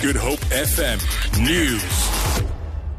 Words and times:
Good 0.00 0.14
Hope 0.14 0.38
FM 0.50 1.00
News. 1.44 1.82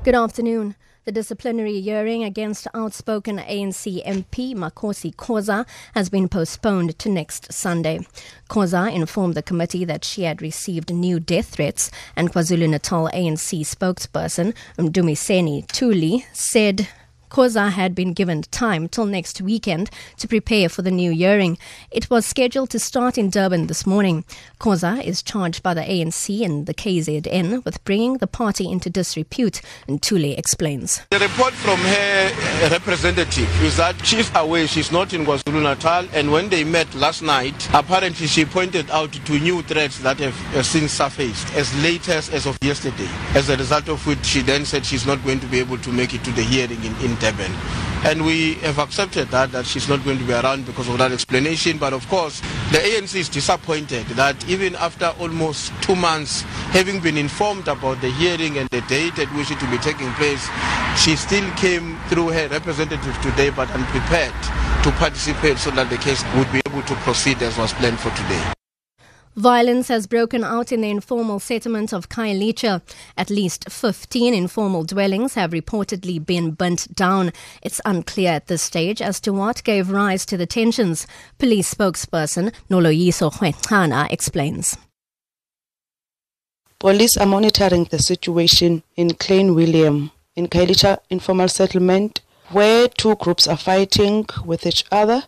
Good 0.04 0.16
afternoon. 0.16 0.76
The 1.06 1.14
disciplinary 1.14 1.80
hearing 1.80 2.26
against 2.26 2.68
outspoken 2.74 3.38
ANC 3.38 4.06
MP 4.06 4.54
Makhosi 4.54 5.16
Khoza 5.16 5.66
has 5.96 6.10
been 6.10 6.28
postponed 6.28 7.00
to 7.00 7.08
next 7.08 7.54
Sunday. 7.54 8.06
Khoza 8.50 8.94
informed 8.94 9.36
the 9.36 9.42
committee 9.42 9.86
that 9.86 10.04
she 10.04 10.24
had 10.24 10.42
received 10.42 10.94
new 10.94 11.22
death 11.22 11.52
threats, 11.52 11.90
and 12.18 12.34
KwaZulu-Natal 12.34 13.10
ANC 13.14 13.62
spokesperson 13.62 14.54
Mdumiseni 14.78 15.68
Ntuli 15.68 16.26
said 16.34 16.90
Khoza 17.30 17.72
had 17.72 17.94
been 17.94 18.14
given 18.14 18.42
time 18.42 18.88
till 18.88 19.06
next 19.06 19.40
weekend 19.40 19.92
to 20.18 20.28
prepare 20.28 20.68
for 20.68 20.82
the 20.82 20.90
new 20.90 21.12
hearing. 21.12 21.60
It 21.92 22.10
was 22.10 22.26
scheduled 22.26 22.72
to 22.72 22.80
start 22.80 23.18
in 23.20 23.30
Durban 23.30 23.68
this 23.68 23.86
morning. 23.86 24.26
Khoza 24.60 25.04
is 25.04 25.22
charged 25.22 25.62
by 25.62 25.76
the 25.76 25.82
ANC 25.82 26.44
and 26.44 26.66
the 26.66 26.74
KZN 26.74 27.64
with 27.64 27.84
bringing 27.86 28.18
the 28.18 28.28
party 28.28 28.70
into 28.70 28.90
disrepute, 28.90 29.62
and 29.88 30.02
Ntuli 30.02 30.38
explains. 30.38 31.02
The 31.12 31.20
report 31.20 31.54
from 31.54 31.78
her 31.78 32.70
representative 32.72 33.64
is 33.64 33.78
that 33.78 33.96
she's 34.04 34.32
away, 34.36 34.66
she's 34.66 34.92
not 34.92 35.14
in 35.14 35.24
KwaZulu 35.24 35.62
Natal, 35.62 36.08
and 36.14 36.32
when 36.32 36.50
they 36.50 36.64
met 36.64 36.94
last 36.96 37.22
night, 37.22 37.70
apparently 37.74 38.26
she 38.26 38.44
pointed 38.44 38.90
out 38.90 39.14
two 39.14 39.40
new 39.40 39.62
threats 39.62 40.00
that 40.00 40.18
have 40.20 40.66
since 40.66 40.94
surfaced 40.94 41.54
as 41.56 41.72
late 41.84 42.10
as, 42.10 42.30
as 42.30 42.48
of 42.48 42.58
yesterday. 42.64 43.10
As 43.36 43.50
a 43.50 43.58
result 43.58 43.88
of 43.88 44.06
which, 44.08 44.26
she 44.26 44.42
then 44.42 44.66
said 44.66 44.84
she's 44.84 45.06
not 45.06 45.24
going 45.24 45.40
to 45.42 45.48
be 45.48 45.60
able 45.60 45.78
to 45.78 45.92
make 45.92 46.16
it 46.16 46.24
to 46.24 46.32
the 46.32 46.42
hearing 46.42 46.84
in, 46.84 46.96
in 47.06 47.19
Durban. 47.20 47.52
And 48.06 48.26
we 48.26 48.54
have 48.66 48.80
accepted 48.80 49.28
that, 49.30 49.52
that 49.52 49.66
she's 49.66 49.90
not 49.90 50.04
going 50.06 50.20
to 50.20 50.24
be 50.24 50.32
around 50.32 50.66
because 50.66 50.88
of 50.88 50.98
that 51.00 51.12
explanation. 51.12 51.78
But 51.78 51.92
of 51.92 52.08
course, 52.08 52.40
the 52.72 52.78
ANC 52.78 53.16
is 53.16 53.28
disappointed 53.28 54.06
that 54.16 54.48
even 54.48 54.76
after 54.76 55.08
almost 55.20 55.74
two 55.82 55.98
months, 55.98 56.44
having 56.72 57.02
been 57.02 57.18
informed 57.18 57.68
about 57.68 58.00
the 58.00 58.10
hearing 58.12 58.58
and 58.58 58.70
the 58.70 58.82
date 58.82 59.20
at 59.20 59.28
which 59.36 59.52
it 59.52 59.62
will 59.62 59.72
be 59.72 59.78
taking 59.80 60.12
place, 60.14 60.48
she 60.98 61.18
still 61.18 61.50
came 61.56 62.00
through 62.08 62.30
her 62.30 62.48
representative 62.48 63.20
today 63.22 63.50
but 63.50 63.70
unprepared 63.72 64.34
to 64.84 64.92
participate 64.92 65.58
so 65.58 65.70
that 65.72 65.90
the 65.90 65.98
case 65.98 66.24
would 66.36 66.50
be 66.54 66.62
able 66.68 66.82
to 66.84 66.96
proceed 67.04 67.42
as 67.42 67.58
was 67.58 67.74
planned 67.74 68.00
for 68.00 68.12
today. 68.12 68.59
Violence 69.40 69.88
has 69.88 70.06
broken 70.06 70.44
out 70.44 70.70
in 70.70 70.82
the 70.82 70.90
informal 70.90 71.40
settlement 71.40 71.94
of 71.94 72.10
Khayelitsha. 72.10 72.82
At 73.16 73.30
least 73.30 73.70
15 73.70 74.34
informal 74.34 74.84
dwellings 74.84 75.36
have 75.36 75.52
reportedly 75.52 76.20
been 76.26 76.52
burnt 76.52 76.94
down. 76.94 77.32
It's 77.62 77.80
unclear 77.86 78.34
at 78.34 78.48
this 78.48 78.62
stage 78.62 79.02
as 79.02 79.22
to 79.22 79.32
what 79.32 79.64
gave 79.64 79.92
rise 79.92 80.26
to 80.26 80.36
the 80.36 80.46
tensions. 80.46 81.08
Police 81.38 81.74
spokesperson 81.74 82.54
Noloyiso 82.70 83.32
Rwexana 83.32 84.12
explains. 84.12 84.76
Police 86.78 87.16
are 87.16 87.26
monitoring 87.26 87.86
the 87.86 88.00
situation 88.00 88.84
in 88.98 89.14
Klein 89.14 89.56
William, 89.56 90.12
in 90.36 90.50
Khayelitsha 90.50 90.98
informal 91.10 91.48
settlement, 91.48 92.20
where 92.50 92.90
two 92.90 93.16
groups 93.16 93.48
are 93.48 93.56
fighting 93.56 94.26
with 94.44 94.66
each 94.66 94.84
other. 94.92 95.24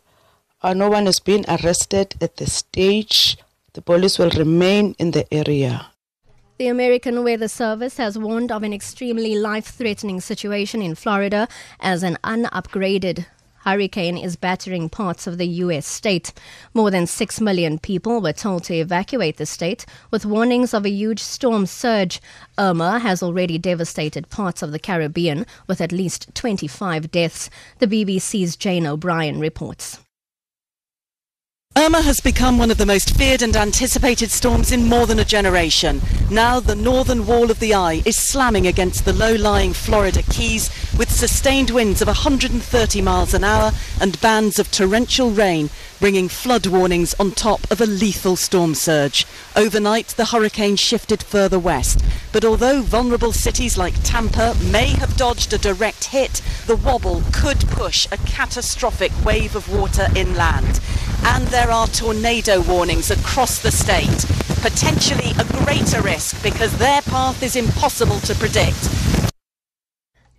Uh, 0.62 0.74
no 0.74 0.90
one 0.90 1.06
has 1.06 1.20
been 1.20 1.46
arrested 1.48 2.16
at 2.20 2.36
this 2.36 2.52
stage. 2.52 3.38
The 3.74 3.82
police 3.82 4.20
will 4.20 4.32
remain 4.32 4.96
in 5.00 5.12
the 5.12 5.26
area. 5.34 5.88
The 6.58 6.68
American 6.68 7.24
Weather 7.24 7.48
Service 7.48 7.98
has 7.98 8.18
warned 8.18 8.52
of 8.52 8.64
an 8.64 8.74
extremely 8.74 9.36
life 9.36 9.68
threatening 9.68 10.20
situation 10.20 10.82
in 10.82 10.96
Florida 10.96 11.48
as 11.80 12.04
an 12.04 12.18
unupgraded 12.24 13.26
hurricane 13.64 14.18
is 14.18 14.36
battering 14.36 14.90
parts 14.90 15.28
of 15.28 15.38
the 15.38 15.48
U.S. 15.48 15.86
state. 15.86 16.34
More 16.74 16.92
than 16.92 17.08
6 17.08 17.42
million 17.42 17.80
people 17.80 18.22
were 18.22 18.34
told 18.34 18.64
to 18.66 18.76
evacuate 18.76 19.38
the 19.38 19.46
state, 19.46 19.86
with 20.10 20.26
warnings 20.26 20.74
of 20.74 20.86
a 20.86 20.90
huge 20.90 21.20
storm 21.20 21.66
surge. 21.66 22.22
Irma 22.58 23.00
has 23.00 23.24
already 23.24 23.58
devastated 23.58 24.30
parts 24.30 24.62
of 24.62 24.72
the 24.72 24.80
Caribbean, 24.80 25.46
with 25.68 25.82
at 25.82 25.92
least 25.92 26.34
25 26.36 27.12
deaths. 27.12 27.50
The 27.80 27.88
BBC's 27.88 28.56
Jane 28.56 28.88
O'Brien 28.88 29.40
reports. 29.40 30.00
Irma 31.78 32.02
has 32.02 32.20
become 32.20 32.58
one 32.58 32.70
of 32.70 32.78
the 32.78 32.86
most 32.86 33.16
feared 33.16 33.42
and 33.42 33.56
anticipated 33.56 34.30
storms 34.30 34.74
in 34.74 34.90
more 34.90 35.08
than 35.08 35.20
a 35.20 35.26
generation. 35.26 36.02
Now 36.30 36.60
the 36.60 36.76
northern 36.76 37.26
wall 37.26 37.50
of 37.50 37.62
the 37.62 37.74
eye 37.74 38.02
is 38.06 38.18
slamming 38.18 38.68
against 38.68 39.06
the 39.06 39.14
low-lying 39.14 39.72
Florida 39.72 40.22
Keys 40.22 40.70
with 40.98 41.10
sustained 41.10 41.70
winds 41.70 42.02
of 42.02 42.10
130 42.10 43.02
miles 43.02 43.34
an 43.34 43.46
hour 43.46 43.72
and 44.02 44.20
bands 44.20 44.60
of 44.60 44.70
torrential 44.70 45.32
rain, 45.32 45.70
bringing 46.02 46.28
flood 46.28 46.66
warnings 46.66 47.14
on 47.20 47.32
top 47.32 47.70
of 47.72 47.80
a 47.80 47.86
lethal 47.86 48.36
storm 48.36 48.74
surge. 48.74 49.26
Overnight, 49.56 50.08
the 50.18 50.26
hurricane 50.26 50.76
shifted 50.76 51.22
further 51.22 51.60
west, 51.60 52.04
but 52.34 52.44
although 52.44 52.82
vulnerable 52.82 53.32
cities 53.32 53.78
like 53.78 53.94
Tampa 54.04 54.56
may 54.72 54.88
have 54.88 55.16
dodged 55.16 55.54
a 55.54 55.60
direct 55.60 56.06
hit, 56.06 56.42
the 56.66 56.76
wobble 56.76 57.22
could 57.32 57.60
push 57.70 58.08
a 58.12 58.18
catastrophic 58.18 59.12
wave 59.24 59.56
of 59.56 59.72
water 59.72 60.08
inland 60.16 60.82
and 61.24 61.46
there 61.48 61.70
are 61.70 61.88
tornado 61.88 62.62
warnings 62.62 63.12
across 63.12 63.62
the 63.62 63.72
state. 63.72 64.26
Potentially 64.62 65.34
a 65.38 65.46
greater 65.64 66.02
risk 66.02 66.42
because 66.42 66.76
their 66.78 67.02
path 67.04 67.44
is 67.44 67.56
impossible 67.56 68.20
to 68.22 68.34
predict. 68.36 69.11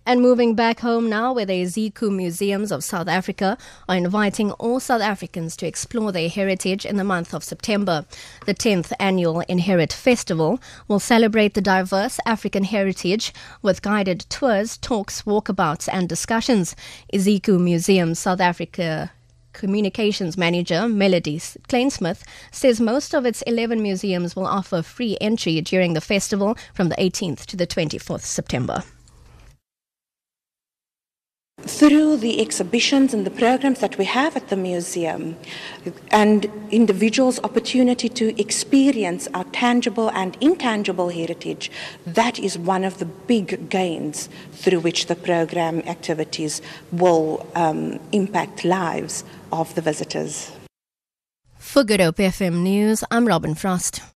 And 0.05 0.21
moving 0.21 0.53
back 0.53 0.81
home 0.81 1.09
now, 1.09 1.31
where 1.31 1.45
the 1.45 1.63
Iziko 1.63 2.13
Museums 2.13 2.73
of 2.73 2.83
South 2.83 3.07
Africa 3.07 3.57
are 3.87 3.95
inviting 3.95 4.51
all 4.53 4.81
South 4.81 5.01
Africans 5.01 5.55
to 5.55 5.65
explore 5.65 6.11
their 6.11 6.27
heritage 6.27 6.85
in 6.85 6.97
the 6.97 7.05
month 7.05 7.33
of 7.33 7.41
September. 7.41 8.05
The 8.45 8.53
10th 8.53 8.91
annual 8.99 9.39
Inherit 9.41 9.93
Festival 9.93 10.59
will 10.89 10.99
celebrate 10.99 11.53
the 11.53 11.61
diverse 11.61 12.19
African 12.25 12.65
heritage 12.65 13.33
with 13.61 13.81
guided 13.81 14.25
tours, 14.29 14.75
talks, 14.77 15.21
walkabouts, 15.21 15.87
and 15.89 16.09
discussions. 16.09 16.75
Iziko 17.13 17.57
Museum 17.57 18.13
South 18.13 18.41
Africa 18.41 19.13
Communications 19.53 20.37
Manager 20.37 20.89
Melody 20.89 21.37
Kleinsmith 21.39 22.23
says 22.51 22.81
most 22.81 23.15
of 23.15 23.25
its 23.25 23.41
11 23.43 23.81
museums 23.81 24.35
will 24.35 24.47
offer 24.47 24.81
free 24.81 25.15
entry 25.21 25.61
during 25.61 25.93
the 25.93 26.01
festival 26.01 26.57
from 26.73 26.89
the 26.89 26.95
18th 26.95 27.45
to 27.45 27.55
the 27.55 27.67
24th 27.67 28.21
September. 28.23 28.83
Through 31.61 32.17
the 32.17 32.41
exhibitions 32.41 33.13
and 33.13 33.25
the 33.25 33.31
programs 33.31 33.79
that 33.79 33.97
we 33.97 34.05
have 34.05 34.35
at 34.35 34.49
the 34.49 34.55
museum, 34.55 35.37
and 36.11 36.45
individuals' 36.71 37.39
opportunity 37.41 38.09
to 38.09 38.39
experience 38.39 39.27
our 39.33 39.45
tangible 39.45 40.11
and 40.11 40.37
intangible 40.41 41.09
heritage, 41.09 41.71
that 42.05 42.37
is 42.37 42.57
one 42.57 42.83
of 42.83 42.99
the 42.99 43.05
big 43.05 43.69
gains 43.69 44.27
through 44.51 44.81
which 44.81 45.07
the 45.07 45.15
program 45.15 45.79
activities 45.87 46.61
will 46.91 47.47
um, 47.55 47.99
impact 48.11 48.65
lives 48.65 49.23
of 49.51 49.73
the 49.75 49.81
visitors. 49.81 50.51
For 51.57 51.83
Good 51.83 52.01
Hope 52.01 52.17
FM 52.17 52.61
News, 52.61 53.03
I'm 53.09 53.25
Robin 53.25 53.55
Frost. 53.55 54.03